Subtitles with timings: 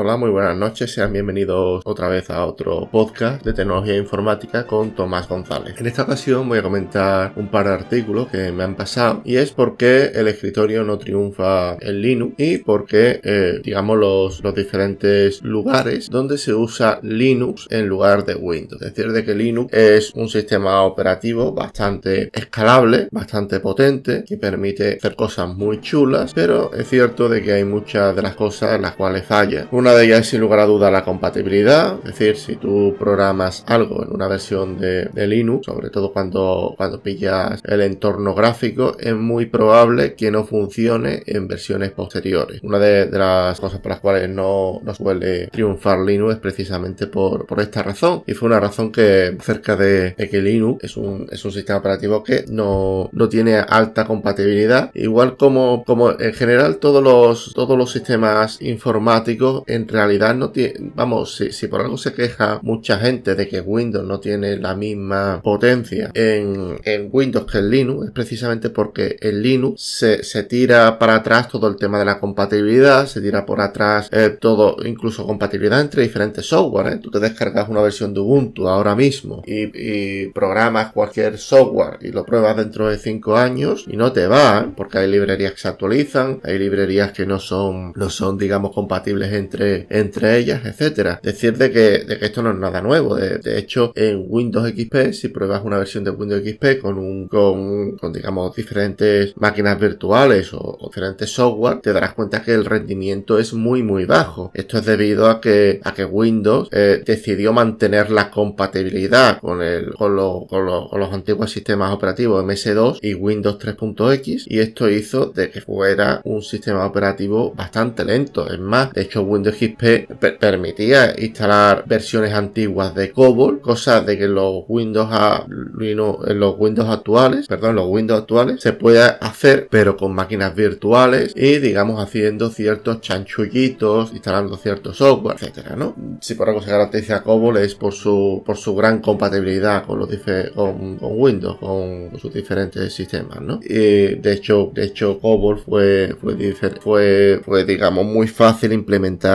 [0.00, 4.92] Hola, muy buenas noches, sean bienvenidos otra vez a otro podcast de tecnología informática con
[4.92, 5.74] Tomás González.
[5.76, 9.34] En esta ocasión voy a comentar un par de artículos que me han pasado y
[9.34, 14.44] es por qué el escritorio no triunfa en Linux y por qué, eh, digamos, los,
[14.44, 18.80] los diferentes lugares donde se usa Linux en lugar de Windows.
[18.80, 24.98] Es decir, de que Linux es un sistema operativo bastante escalable, bastante potente, que permite
[24.98, 28.82] hacer cosas muy chulas, pero es cierto de que hay muchas de las cosas en
[28.82, 29.66] las cuales falla.
[29.88, 33.64] Una de ellas es sin lugar a duda la compatibilidad, es decir, si tú programas
[33.66, 39.14] algo en una versión de, Linux, sobre todo cuando, cuando pillas el entorno gráfico, es
[39.14, 42.60] muy probable que no funcione en versiones posteriores.
[42.62, 47.46] Una de, las cosas por las cuales no, no, suele triunfar Linux es precisamente por,
[47.46, 48.24] por esta razón.
[48.26, 52.22] Y fue una razón que cerca de, que Linux es un, es un sistema operativo
[52.22, 57.90] que no, no tiene alta compatibilidad, igual como, como en general todos los, todos los
[57.90, 63.48] sistemas informáticos en realidad no tiene, vamos, si, por algo se queja mucha gente de
[63.48, 66.78] que Windows no tiene la misma potencia en,
[67.12, 71.76] Windows que en Linux, es precisamente porque en Linux se, tira para atrás todo el
[71.76, 76.94] tema de la compatibilidad, se tira por atrás eh, todo, incluso compatibilidad entre diferentes software.
[76.94, 76.98] ¿eh?
[76.98, 82.24] Tú te descargas una versión de Ubuntu ahora mismo y, programas cualquier software y lo
[82.24, 86.40] pruebas dentro de 5 años y no te va, porque hay librerías que se actualizan,
[86.44, 91.20] hay librerías que no son, no son, digamos, compatibles entre entre, ellas, etcétera.
[91.22, 93.16] Decir de que, que esto no es nada nuevo.
[93.16, 98.12] De, hecho, en Windows XP, si pruebas una versión de Windows XP con un, con,
[98.12, 103.82] digamos, diferentes máquinas virtuales o, diferentes software, te darás cuenta que el rendimiento es muy,
[103.82, 104.50] muy bajo.
[104.54, 109.92] Esto es debido a que, a que Windows eh, decidió mantener la compatibilidad con el,
[109.94, 115.50] con, con, con los antiguos sistemas operativos MS2 y Windows 3.x y esto hizo de
[115.50, 118.50] que fuera un sistema operativo bastante lento.
[118.50, 124.28] Es más, de hecho Windows XP permitía instalar versiones antiguas de COBOL, cosa de que
[124.28, 129.96] los Windows a, en los Windows actuales, perdón, los Windows actuales se puede hacer, pero
[129.96, 135.94] con máquinas virtuales y digamos haciendo ciertos chanchullitos, instalando cierto software, etcétera, ¿no?
[136.20, 140.08] Si por algo se garantiza COBOL es por su por su gran compatibilidad con los
[140.54, 143.60] con, con Windows, con sus diferentes sistemas, ¿no?
[143.62, 148.72] Y de hecho, de hecho COBOL fue fue, fue, fue digamos muy fácil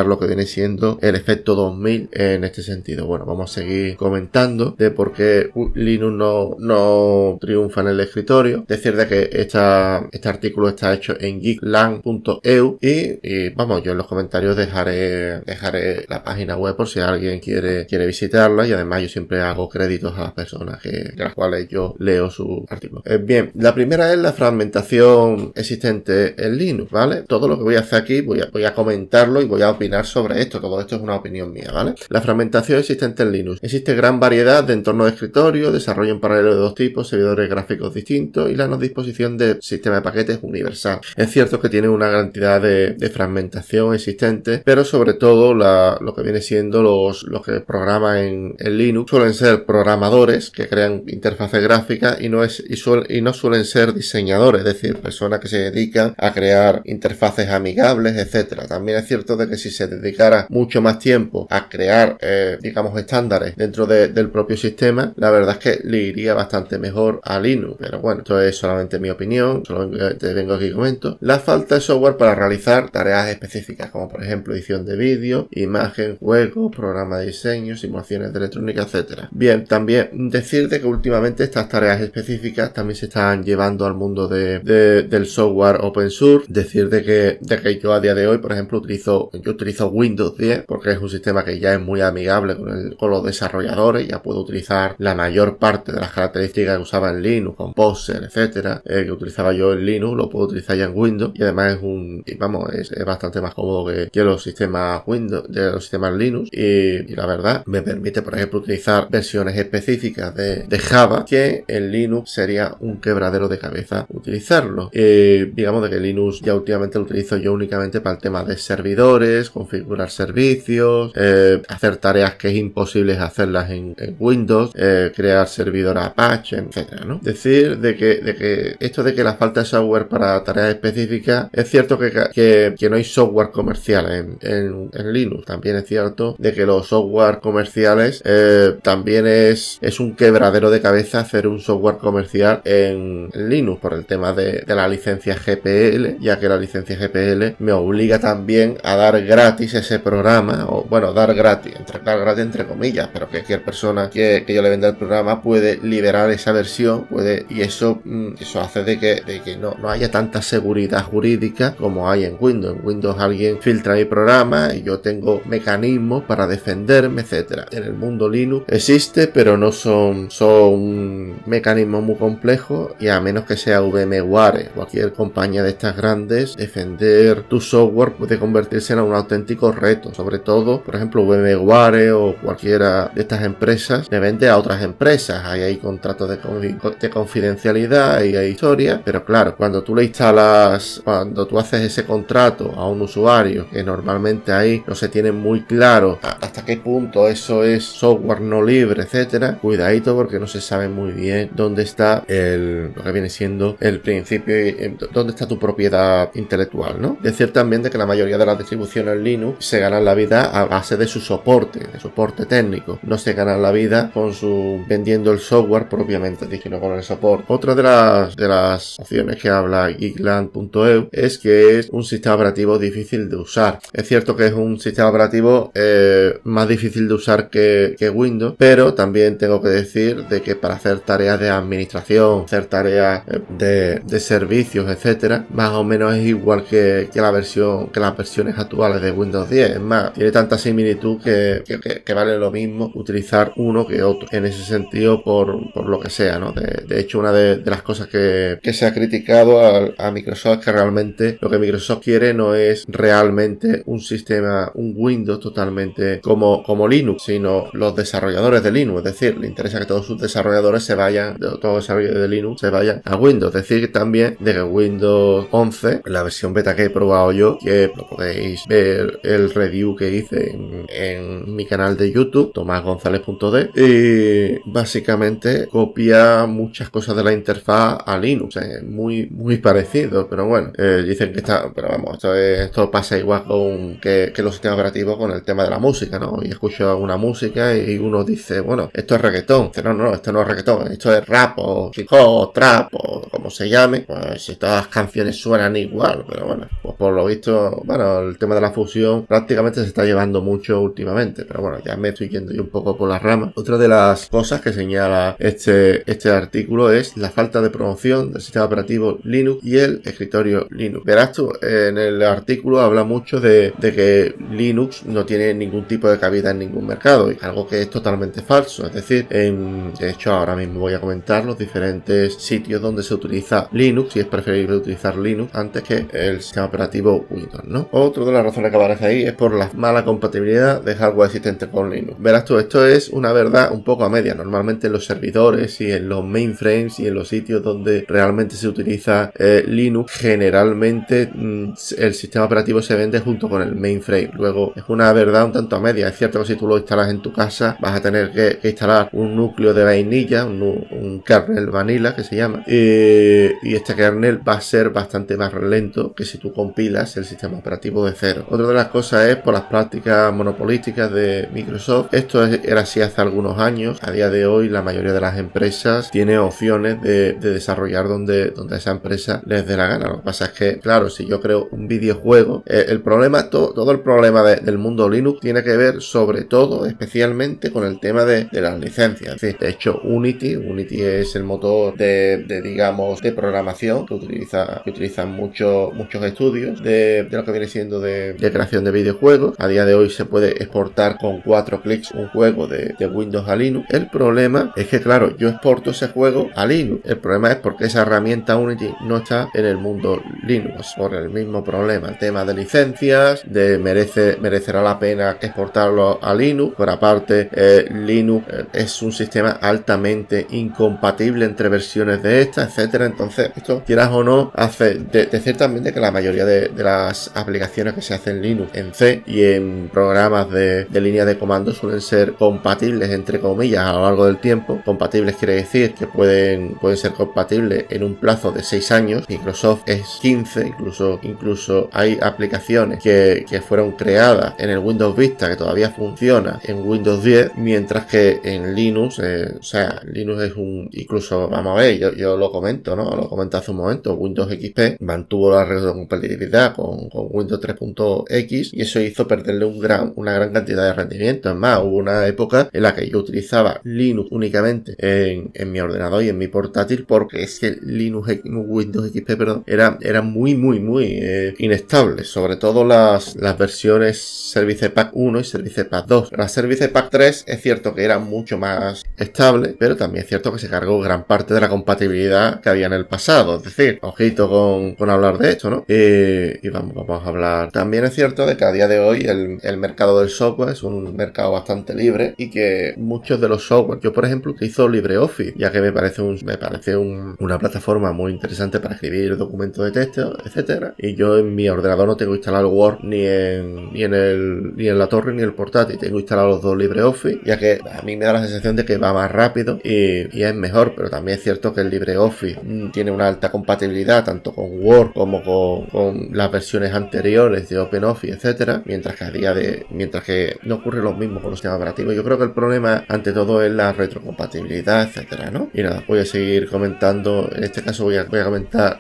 [0.08, 3.06] lo que viene siendo el efecto 2000 en este sentido.
[3.06, 8.66] Bueno, vamos a seguir comentando de por qué Linux no, no triunfa en el escritorio.
[8.68, 14.08] Decir de que esta, este artículo está hecho en geekland.eu y, vamos, yo en los
[14.08, 19.10] comentarios dejaré, dejaré la página web por si alguien quiere, quiere visitarla y además yo
[19.10, 23.04] siempre hago créditos a las personas que, de las cuales yo leo su artículo.
[23.06, 27.24] Eh, bien, la primera es la fragmentación existente en Linux, ¿vale?
[27.24, 29.70] Todo lo que voy a hacer aquí voy a, voy a comentarlo y voy a
[29.70, 30.60] opinar sobre esto.
[30.60, 31.94] Todo esto es una opinión mía, ¿vale?
[32.10, 33.60] La fragmentación existente en Linux.
[33.62, 37.94] Existe gran variedad de entornos de escritorio, desarrollo en paralelo de dos tipos, servidores gráficos
[37.94, 41.00] distintos y la no disposición de sistema de paquetes universal.
[41.16, 46.42] Es cierto que tiene una cantidad de, fragmentación existente, pero sobre todo lo que viene
[46.42, 52.30] siendo los, los que programan en, Linux suelen ser programadores que crean interfaces gráficas y
[52.30, 52.76] no, es, y,
[53.16, 58.16] y no suelen ser diseñadores, es decir, personas que se dedican a crear interfaces amigables,
[58.18, 58.68] etcétera.
[58.68, 62.98] También es cierto de que si se dedicara mucho más tiempo a crear, eh, digamos,
[62.98, 67.78] estándares dentro del propio sistema, la verdad es que le iría bastante mejor a Linux.
[67.80, 71.18] Pero bueno, esto es solamente mi opinión, solamente vengo aquí y comento.
[71.22, 76.18] La falta de software para realizar tareas específicas, como por ejemplo edición de vídeo, imagen,
[76.18, 79.30] juegos, programa de diseño, simulaciones de electrónica, etcétera.
[79.32, 84.60] Bien, también decirte que últimamente estas tareas específicas también se están llevando al mundo de,
[84.60, 86.46] del software open source.
[86.48, 89.73] Decir de que, de que yo a día de hoy, por ejemplo, utilizo, yo utilizo
[89.82, 94.22] Windows 10 porque es un sistema que ya es muy amigable con, los desarrolladores, ya
[94.22, 98.82] puedo utilizar la mayor parte de las características que usaba en Linux, con Poser, etcétera,
[98.86, 101.84] eh, que utilizaba yo en Linux, lo puedo utilizar ya en Windows y además es
[101.84, 107.14] un, vamos, es, bastante más cómodo que, los sistemas Windows, de los sistemas Linux y,
[107.14, 112.76] la verdad me permite, por ejemplo, utilizar versiones específicas de, Java que en Linux sería
[112.80, 114.90] un quebradero de cabeza utilizarlo.
[114.92, 118.58] Eh, digamos de que Linux ya últimamente lo utilizo yo únicamente para el tema de
[118.58, 125.98] servidores, configurar servicios, eh, hacer tareas que es imposible hacerlas en, Windows, eh, crear servidor
[125.98, 127.20] Apache, etcétera, ¿no?
[127.22, 131.48] Decir de que, de que esto de que la falta de software para tareas específicas,
[131.54, 135.46] es cierto que, que, no hay software comercial en, en, Linux.
[135.46, 140.82] También es cierto de que los software comerciales eh, también es, es un quebradero de
[140.82, 146.20] cabeza hacer un software comercial en, Linux por el tema de, de la licencia GPL,
[146.20, 150.84] ya que la licencia GPL me obliga también a dar gratis gratis ese programa, o
[150.90, 154.70] bueno, dar gratis, entre, dar gratis entre comillas, pero que cualquier persona que, yo le
[154.70, 159.22] venda el programa puede liberar esa versión, puede, y eso, mm, eso hace de que,
[159.22, 162.78] de que no, no haya tanta seguridad jurídica como hay en Windows.
[162.78, 167.66] En Windows alguien filtra mi programa y yo tengo mecanismos para defenderme, etcétera.
[167.72, 173.46] En el mundo Linux existe, pero no son, son mecanismos muy complejos y a menos
[173.46, 179.14] que sea VMware, cualquier compañía de estas grandes, defender tu software puede convertirse en un
[179.34, 180.14] auténtico reto.
[180.14, 185.44] Sobre todo, por ejemplo, VMware o cualquiera de estas empresas le vende a otras empresas.
[185.46, 191.02] Ahí hay contratos de, de confidencialidad y hay historia, pero claro, cuando tú le instalas,
[191.04, 195.64] cuando tú haces ese contrato a un usuario, que normalmente ahí no se tiene muy
[195.64, 200.88] claro hasta qué punto eso es software no libre, etcétera, cuidadito porque no se sabe
[200.88, 205.58] muy bien dónde está el, lo que viene siendo el principio y dónde está tu
[205.58, 207.18] propiedad intelectual, ¿no?
[207.22, 210.66] Decir también de que la mayoría de las distribuciones Linux se ganan la vida a
[210.66, 213.00] base de su soporte, de soporte técnico.
[213.04, 217.46] No se ganan la vida con su vendiendo el software propiamente, sino con el soporte.
[217.48, 222.78] Otra de las, de las opciones que habla geekland.eu es que es un sistema operativo
[222.78, 223.80] difícil de usar.
[223.92, 228.56] Es cierto que es un sistema operativo eh, más difícil de usar que, que Windows,
[228.58, 233.40] pero también tengo que decir de que para hacer tareas de administración, hacer tareas eh,
[233.58, 238.16] de, de servicios, etcétera, más o menos es igual que, que, la versión, que las
[238.16, 239.70] versiones actuales de Windows 10.
[239.72, 241.64] Es más, tiene tanta similitud que,
[242.04, 244.28] que, vale lo mismo utilizar uno que otro.
[244.32, 246.52] En ese sentido, por, por lo que sea, ¿no?
[246.54, 250.66] De, hecho, una de, las cosas que, que se ha criticado a, a, Microsoft es
[250.66, 256.64] que realmente lo que Microsoft quiere no es realmente un sistema, un Windows totalmente como,
[256.64, 259.00] como Linux, sino los desarrolladores de Linux.
[259.00, 262.62] Es decir, le interesa que todos sus desarrolladores se vayan, todos los desarrolladores de Linux
[262.62, 263.56] se vayan a Windows.
[263.56, 267.92] Es decir, también de que Windows 11, la versión beta que he probado yo, que
[267.96, 274.70] lo podéis ver el review que hice en, en mi canal de YouTube, tomasgonzalez.de, y
[274.70, 278.58] básicamente copia muchas cosas de la interfaz a Linux.
[278.58, 283.18] Es muy, muy parecido, pero bueno, eh, dicen que está, pero vamos, esto, esto pasa
[283.18, 286.40] igual con que, que, los sistemas operativos con el tema de la música, ¿no?
[286.42, 289.68] Y escucho una música y uno dice, bueno, esto es reggaetón.
[289.68, 293.28] Dice, no, no, esto no es reggaetón, esto es rap o hip hop, trap o
[293.30, 294.02] como se llame.
[294.02, 298.38] Pues si todas las canciones suenan igual, pero bueno, pues por lo visto, bueno, el
[298.38, 298.93] tema de la fusión
[299.28, 302.98] prácticamente se está llevando mucho últimamente, pero bueno, ya me estoy yendo yo un poco
[302.98, 303.52] por las ramas.
[303.56, 308.42] Otra de las cosas que señala este, este artículo es la falta de promoción del
[308.42, 311.06] sistema operativo Linux y el escritorio Linux.
[311.06, 316.10] Verás tú, en el artículo habla mucho de, de que Linux no tiene ningún tipo
[316.10, 318.86] de cabida en ningún mercado, y algo que es totalmente falso.
[318.86, 323.14] Es decir, en, de hecho ahora mismo voy a comentar los diferentes sitios donde se
[323.14, 327.88] utiliza Linux y es preferible utilizar Linux antes que el sistema operativo Windows, ¿no?
[327.92, 331.90] Otra de las razones que ahí es por la mala compatibilidad de hardware existente con
[331.90, 332.16] Linux.
[332.20, 334.36] Verás tú, esto es una verdad un poco a media.
[334.36, 338.68] Normalmente en los servidores y en los mainframes y en los sitios donde realmente se
[338.68, 344.32] utiliza eh, Linux, generalmente mmm, el sistema operativo se vende junto con el mainframe.
[344.34, 346.08] Luego es una verdad un tanto a media.
[346.08, 349.10] Es cierto que si tú lo instalas en tu casa vas a tener que, instalar
[349.14, 352.64] un núcleo de vainilla, un, kernel vanilla que se llama.
[352.68, 357.26] Eh, y este kernel va a ser bastante más lento que si tú compilas el
[357.26, 358.46] sistema operativo de cero.
[358.50, 362.14] Otra las cosas es por las prácticas monopolísticas de Microsoft.
[362.14, 364.00] Esto era así hace algunos años.
[364.02, 368.52] A día de hoy la mayoría de las empresas tiene opciones de, de desarrollar donde,
[368.52, 370.08] donde esa empresa les dé la gana.
[370.08, 373.74] Lo que pasa es que, claro, si yo creo un videojuego, eh, el problema, to,
[373.74, 378.00] todo el problema de, del mundo Linux tiene que ver sobre todo, especialmente con el
[378.00, 379.40] tema de, las licencias.
[379.42, 385.32] de hecho, Unity, Unity es el motor de, digamos, de programación que utiliza, que utilizan
[385.32, 389.56] muchos muchos estudios de, de, lo que viene siendo de, de, de videojuegos.
[389.60, 393.56] A día de hoy se puede exportar con cuatro clics un juego de, Windows a
[393.56, 393.86] Linux.
[393.90, 397.02] El problema es que, claro, yo exporto ese juego a Linux.
[397.06, 401.30] El problema es porque esa herramienta Unity no está en el mundo Linux por el
[401.30, 402.10] mismo problema.
[402.10, 406.76] El tema de licencias, de merece, merecerá la pena exportarlo a Linux.
[406.76, 413.06] Por aparte, eh, Linux eh, es un sistema altamente incompatible entre versiones de esta, etcétera.
[413.06, 417.94] Entonces, esto, quieras o no, hace de, de que la mayoría de, de, las aplicaciones
[417.94, 421.72] que se hacen en Linux, en C y en programas de, de línea de comando
[421.74, 424.82] suelen ser compatibles, entre comillas, a lo largo del tiempo.
[424.86, 429.26] Compatibles quiere decir que pueden, pueden ser compatibles en un plazo de 6 años.
[429.30, 435.50] Microsoft es 15, incluso, incluso hay aplicaciones que, que fueron creadas en el Windows Vista
[435.50, 440.56] que todavía funciona en Windows 10, mientras que en Linux, eh, o sea, Linux es
[440.56, 443.16] un, incluso, vamos a ver, yo, yo lo comento, ¿no?
[443.16, 448.82] Lo comenté hace un momento, Windows XP mantuvo la retrocompatibilidad con, con Windows 3.1 Y
[448.82, 451.50] eso hizo perderle una gran cantidad de rendimiento.
[451.50, 456.24] Es más, hubo una época en la que yo utilizaba Linux únicamente en, mi ordenador
[456.24, 460.80] y en mi portátil porque es que Linux, Windows XP, perdón, era, era muy, muy,
[460.80, 462.24] muy eh, inestable.
[462.24, 466.32] Sobre todo las, versiones Service Pack 1 y Service Pack 2.
[466.36, 470.52] La Service Pack 3 es cierto que era mucho más estable, pero también es cierto
[470.52, 473.58] que se cargó gran parte de la compatibilidad que había en el pasado.
[473.58, 474.50] Es decir, ojito
[474.98, 475.86] con, hablar de esto, ¿no?
[475.88, 477.72] y vamos, vamos a hablar.
[477.72, 480.82] También es cierto de que a día de hoy el, el mercado del software es
[480.82, 485.54] un mercado bastante libre y que muchos de los software, yo por ejemplo utilizo LibreOffice,
[485.58, 489.92] ya que me parece un, me parece una plataforma muy interesante para escribir documentos de
[489.92, 490.94] texto, etcétera.
[490.98, 494.88] Y yo en mi ordenador no tengo instalado Word ni en, ni en el, ni
[494.88, 498.02] en la torre ni en el portátil, tengo instalado los dos LibreOffice, ya que a
[498.04, 501.10] mí me da la sensación de que va más rápido y, y es mejor, pero
[501.10, 505.44] también es cierto que el LibreOffice mm, tiene una alta compatibilidad tanto con Word como
[505.44, 510.58] con, con las versiones anteriores de OpenOffice, etcétera, mientras que a día de, mientras que
[510.64, 512.16] no ocurre lo mismo con los sistemas operativos.
[512.16, 515.70] Yo creo que el problema ante todo es la retrocompatibilidad, etcétera, ¿no?
[515.74, 519.00] Y nada, voy a seguir comentando, en este caso voy a, comentar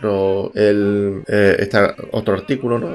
[0.54, 1.80] el, este
[2.12, 2.90] otro artículo, ¿no?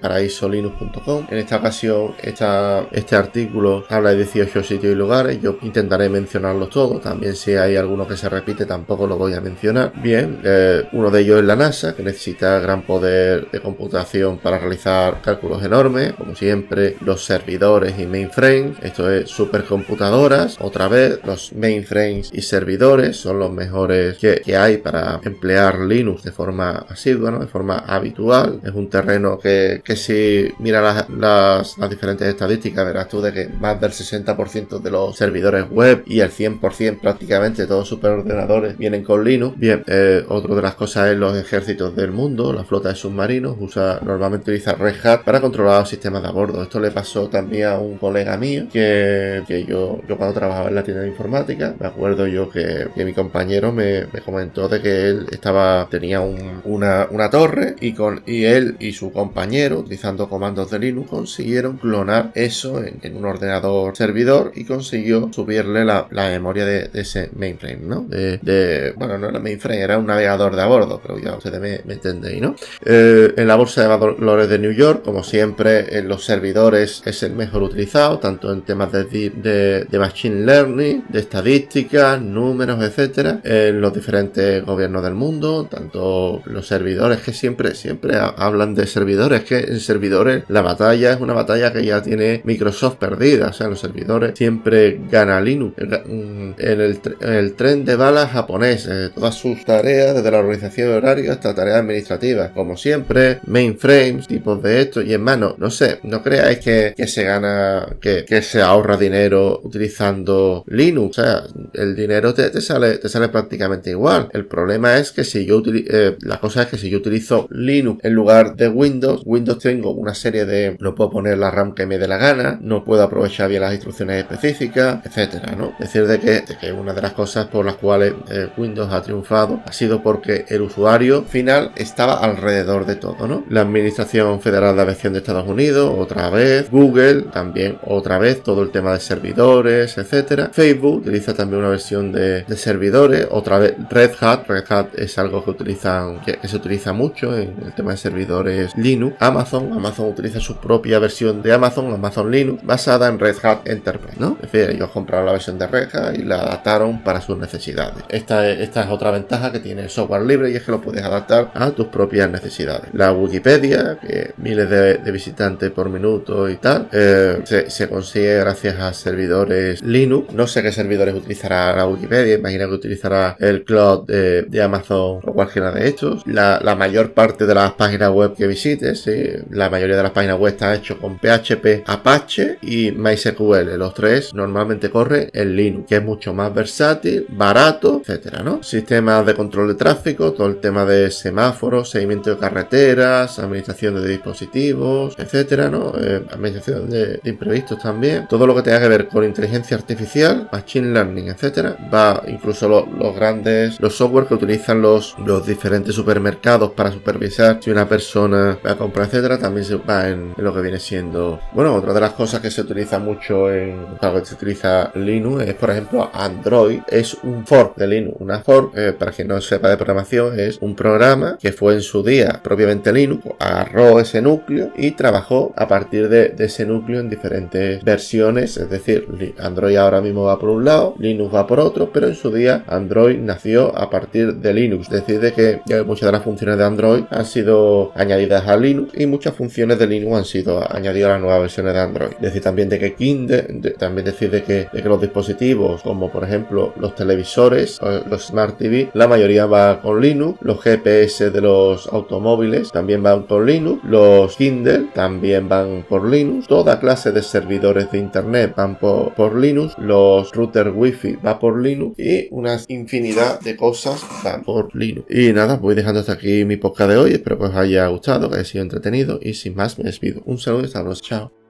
[0.00, 1.26] Paraísolinux.com.
[1.30, 7.02] En esta ocasión, este artículo habla de 18 sitios y lugares, yo intentaré mencionarlos todos,
[7.02, 9.92] también si hay alguno que se repite tampoco lo voy a mencionar.
[10.02, 14.58] Bien, eh, uno de ellos es la NASA, que necesita gran poder de computación para
[14.58, 21.52] realizar cálculos enormes, como siempre, los servidores y mainframes, esto es supercomputadoras, otra vez los
[21.52, 27.46] mainframes y servidores son los mejores que, hay para emplear Linux de forma asidua, de
[27.46, 28.60] forma habitual.
[28.64, 33.80] Es un terreno que, si mira las, las, diferentes estadísticas verás tú de que más
[33.80, 39.24] del 60% de los servidores web y el 100% prácticamente todos los superordenadores vienen con
[39.24, 39.58] Linux.
[39.58, 43.56] Bien, eh, otra de las cosas es los ejércitos del mundo, la flota de submarinos
[43.60, 46.62] usa normalmente utiliza Red Hat para controlar los sistemas de a bordo.
[46.62, 51.02] Esto le pasó también a un colega mío que, yo, cuando trabajaba en la tienda
[51.02, 56.20] de informática, me acuerdo yo que, mi compañero me, comentó de que él estaba, tenía
[56.20, 61.76] una, una, torre y, con, y él y su compañero, utilizando comandos de Linux, consiguieron
[61.76, 68.02] clonar eso en, un ordenador servidor y consiguió subirle la, memoria de, ese mainframe, ¿no?
[68.08, 71.80] De, bueno, no era mainframe, era un navegador de a bordo, pero ya ustedes me,
[71.84, 72.56] me entendéis, ¿no?
[72.84, 77.22] Eh, en la bolsa de valores de New York, como siempre, en los servidores es
[77.22, 83.92] el mejor utilizado, tanto en temas de machine learning, de estadísticas, números, etcétera, en los
[83.92, 89.80] diferentes gobiernos del mundo, tanto los servidores que siempre, siempre hablan de servidores, que en
[89.80, 94.32] servidores la batalla es una batalla que ya tiene Microsoft perdida, o sea, los servidores
[94.36, 95.74] siempre gana Linux.
[95.78, 101.54] En el, tren de balas japonés, eh, todas sus tareas, desde la organización horaria hasta
[101.54, 106.94] tareas administrativas, como siempre, mainframes, tipos de esto, y mano, no sé, no creáis que,
[107.06, 111.42] se gana, que, que se ahorra dinero utilizando Linux, o sea,
[111.74, 114.28] el dinero te, sale, te sale prácticamente igual.
[114.32, 117.46] El problema es que si yo utilizo, eh, la cosa es que si yo utilizo
[117.50, 121.74] Linux en lugar de Windows, Windows tengo una serie de, no puedo poner la RAM
[121.74, 125.72] que me dé la gana, no puedo aprovechar bien las instrucciones específicas, etcétera, ¿no?
[125.78, 129.02] Es decir, de que, que una de las cosas por las cuales eh, Windows ha
[129.02, 133.44] triunfado ha sido porque el usuario final estaba alrededor de todo, ¿no?
[133.48, 138.62] La Administración Federal de Aviación de Estados Unidos, otra vez, Google, también otra vez, todo
[138.62, 140.50] el tema de servidores, etcétera.
[140.52, 143.26] Facebook utiliza también una versión de, servidores.
[143.30, 144.46] Otra vez Red Hat.
[144.48, 148.72] Red Hat es algo que utilizan, que, se utiliza mucho en el tema de servidores
[148.76, 149.16] Linux.
[149.20, 149.72] Amazon.
[149.72, 154.36] Amazon utiliza su propia versión de Amazon, Amazon Linux, basada en Red Hat Enterprise, ¿no?
[154.42, 158.04] Es decir, ellos compraron la versión de Red Hat y la adaptaron para sus necesidades.
[158.08, 161.04] Esta, esta es otra ventaja que tiene el software libre y es que lo puedes
[161.04, 162.90] adaptar a tus propias necesidades.
[162.92, 168.78] La Wikipedia, que miles de, visitantes por minuto y tal, eh, se, se consigue gracias
[168.80, 170.32] a servidores Linux.
[170.32, 175.32] No sé qué servidores utilizará la Wikipedia, imagina que utilizará el cloud de, Amazon o
[175.32, 176.22] cualquiera de estos.
[176.26, 179.08] La, mayor parte de las páginas web que visites,
[179.50, 183.76] la mayoría de las páginas web está hecho con PHP, Apache y MySQL.
[183.78, 188.62] Los tres normalmente corre en Linux, que es mucho más versátil, barato, etcétera, ¿no?
[188.62, 194.08] Sistemas de control de tráfico, todo el tema de semáforos, seguimiento de carreteras, administración de
[194.08, 194.75] dispositivos,
[195.16, 195.92] etcétera, ¿no?
[195.98, 198.26] Eh, administración de, imprevistos también.
[198.28, 203.14] Todo lo que tenga que ver con inteligencia artificial, machine learning, etcétera, va incluso los
[203.14, 208.72] grandes, los software que utilizan los, los diferentes supermercados para supervisar si una persona va
[208.72, 211.40] a comprar, etcétera, también se va en, lo que viene siendo.
[211.52, 215.44] Bueno, otra de las cosas que se utiliza mucho en para que se utiliza Linux
[215.44, 218.16] es, por ejemplo, Android es un fork de Linux.
[218.20, 221.82] Una fork, eh, para quien no sepa de programación, es un programa que fue en
[221.82, 227.10] su día propiamente Linux, agarró ese núcleo y trabajó a partir de, ese núcleo en
[227.10, 229.06] diferentes versiones, es decir,
[229.38, 232.64] Android ahora mismo va por un lado, Linux va por otro, pero en su día
[232.68, 236.64] Android nació a partir de Linux, es decir, de que muchas de las funciones de
[236.64, 241.12] Android han sido añadidas a Linux y muchas funciones de Linux han sido añadidas a
[241.14, 242.10] las nuevas versiones de Android.
[242.20, 243.42] Decir, también de que Kindle,
[243.78, 248.56] también decir de que, de que los dispositivos, como por ejemplo los televisores, los Smart
[248.58, 253.84] TV, la mayoría va con Linux, los GPS de los automóviles también van con Linux,
[253.84, 254.55] los Kindle
[254.94, 260.70] también van por Linux, toda clase de servidores de internet van por, Linux, los routers
[260.74, 265.06] wifi va por Linux y una infinidad de cosas van por Linux.
[265.10, 268.28] Y nada, voy dejando hasta aquí mi podcast de hoy, espero que os haya gustado,
[268.28, 270.22] que haya sido entretenido y sin más me despido.
[270.24, 271.45] Un saludo y hasta luego, chao.